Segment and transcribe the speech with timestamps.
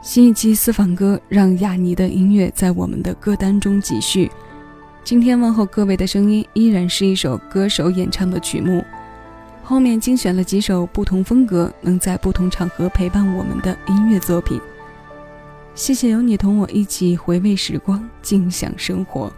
[0.00, 4.30] 新一期私房歌，让亚尼的音乐在我们的歌单中继续。
[5.02, 8.84] 今天问候各位的声音，依然是一首歌手演唱的曲目。
[9.64, 14.60] 后面精选了几首不同风格，能在不同场合陪伴我们的音乐作品。
[15.74, 19.32] 谢谢有你同我一起回味时光，静享生活。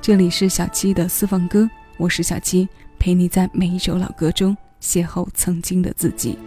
[0.00, 2.66] 这里是小七的私房歌，我是小七，
[2.98, 6.38] 陪你在每一首老歌中邂逅曾经的自己。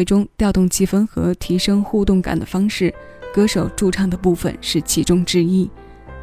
[0.00, 2.92] 会中调动气氛和提升互动感的方式，
[3.34, 5.70] 歌手驻唱的部分是其中之一。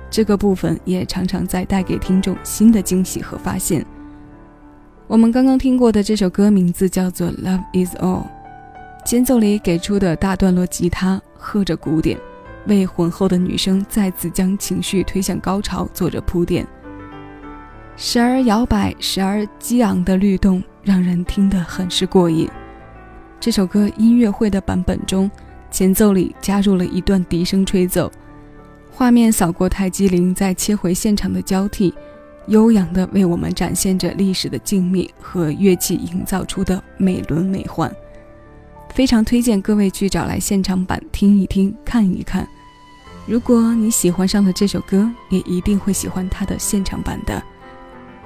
[0.09, 3.85] 这个部分也常常在带给听众新的惊喜和发现。
[5.05, 8.23] 我们刚刚听过的这首歌名字叫做《Love Is All》，
[9.05, 12.17] 间奏里给出的大段落吉他和着鼓点，
[12.65, 16.65] 为浑厚的女声再次将情绪推向高潮做着铺垫。
[17.95, 22.49] 时而摇摆，时而激昂的律动，让人听得很是过瘾。
[23.39, 25.29] 这首歌音乐会的版本中，
[25.69, 28.11] 前奏里加入了一段笛声吹奏。
[28.91, 31.93] 画面扫过泰姬陵，再切回现场的交替，
[32.47, 37.89] 悠扬地为我们展现着历史的静谧和乐器营造出的美轮美奂。
[38.89, 42.47] 非常推荐各位去找来现场版听一听、看一看。
[43.27, 47.41] 如果你喜欢上了这首歌，也一定会喜欢它的现场版的。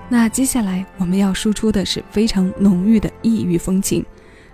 [0.07, 4.05] 那接下来我们要输出的是非常浓郁的异域风情。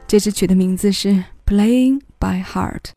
[0.07, 1.09] 这支曲的名字是
[1.45, 2.93] 《Playing by Heart》。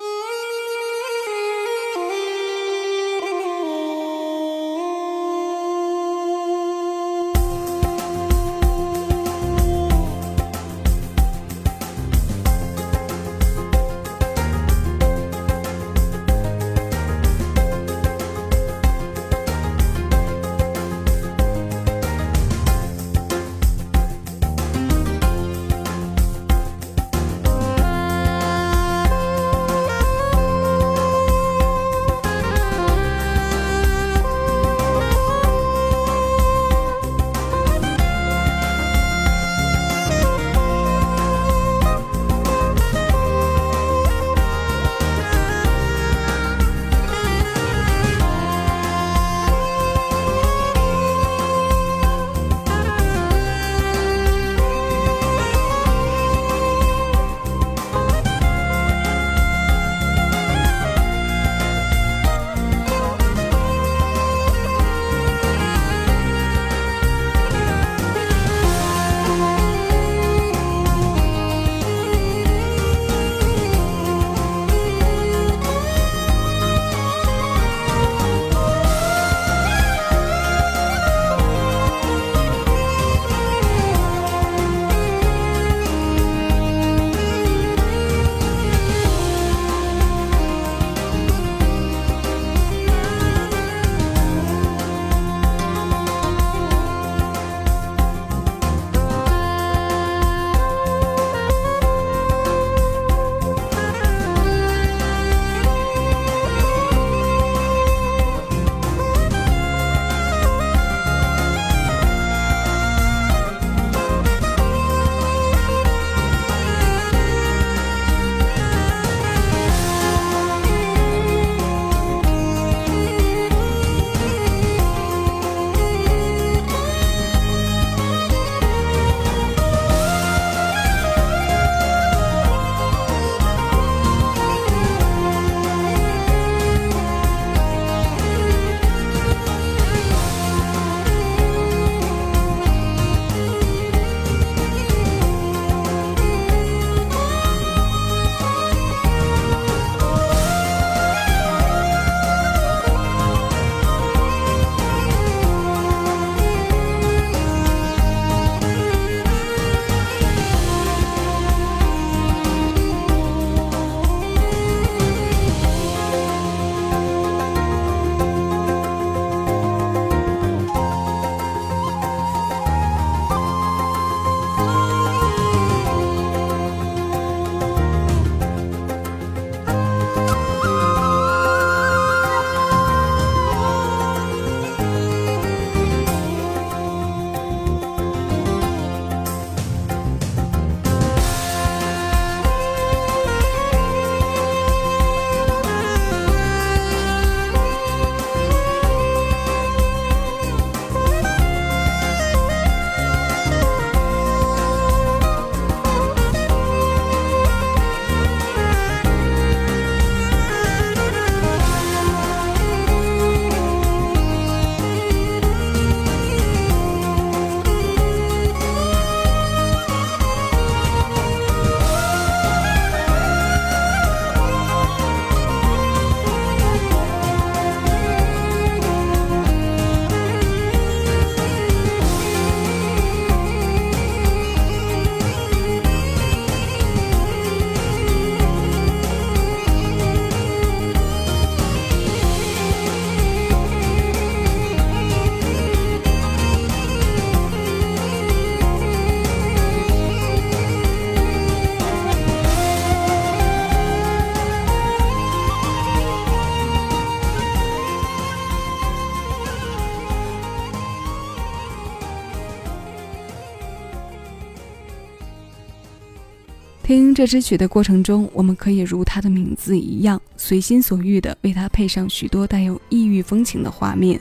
[266.90, 274.20] 听这支曲的过程中，我们可以如它的名字一样，随心所欲地为它配上许多带有异域风情的画面：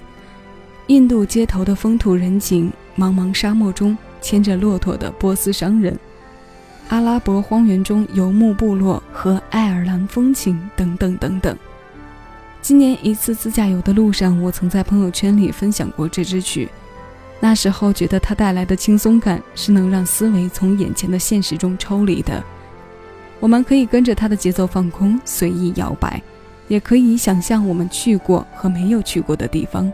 [0.86, 5.98] 印度街头的风土人情，茫茫沙漠中牵着骆驼的波斯商人，
[6.90, 11.58] 阿拉伯荒原中游牧部落和爱尔兰风情等等等等。
[12.62, 16.70] 今年一次自驾游的路上，我曾在朋友圈里分享过这支曲。
[17.40, 22.44] 那时候觉得它带来的轻松感是能让思维从眼前的现实中抽离的。
[23.40, 26.22] 我们可以跟着它的节奏放空，随意摇摆，
[26.68, 29.92] 也可以想象我们去过和没有去过的地方。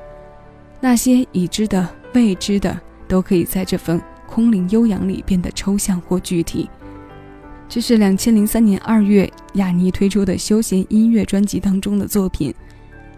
[0.79, 6.69] 那些已知的、未知的，都可以在这份空灵悠扬里变得抽象或具体。
[7.67, 12.53] 这是两千零三年二月雅尼推出的休闲音乐专辑当中的作品。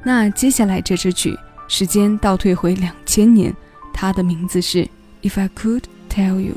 [0.03, 1.36] 那接下来这支曲，
[1.67, 3.53] 时间倒退回两千年。
[3.93, 4.84] 它的名字是
[5.24, 6.53] 《If I Could Tell You》。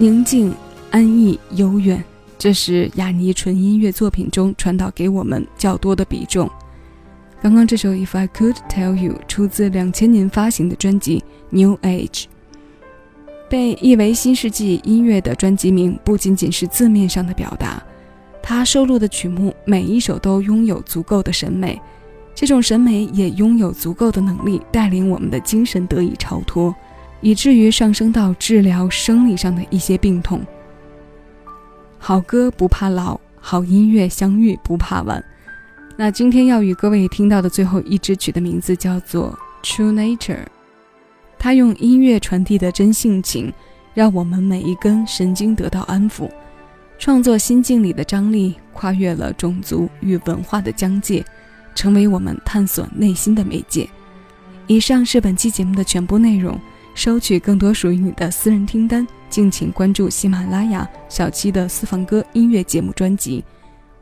[0.00, 0.50] 宁静、
[0.90, 2.02] 安逸、悠远，
[2.38, 6.50] 这是雅尼纯音乐作品中传导给我们较多的比重。
[7.42, 11.18] 刚刚这首《If I Could Tell You》出自两千年发行的专辑
[11.50, 12.08] 《New Age》，
[13.50, 17.82] 被译为新世纪音乐的专辑名不仅仅是字面上的表达，
[18.42, 21.78] 它收录的曲目每一首都拥有足够的审美，
[22.34, 26.74] 这种审美也拥有足够的能力带领我们的精神得以超脱。
[27.20, 30.44] 以至于上升到治疗生理上的一些病痛。
[31.98, 35.22] 好歌不怕老，好音乐相遇不怕晚。
[35.96, 40.34] 那今天要与各位听到的最后一支曲的名字叫做《True Nature》，
[41.38, 43.52] 它用音乐传递的真性情，
[43.92, 46.30] 让我们每一根神经得到安抚。
[46.98, 51.24] 创作心境里的张力跨越了种族与文化的疆界，
[51.74, 53.88] 成为我们探索内心的媒介。
[54.66, 56.58] 以上是本期节目的全部内容。
[56.94, 63.44] 收取更多属于你的私人听单，敬请关注喜马拉雅小七的私房歌音乐节目专辑。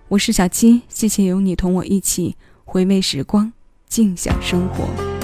[0.09, 3.53] 我是小七，谢谢有你同我一起回味时光，
[3.89, 5.18] 静享生活。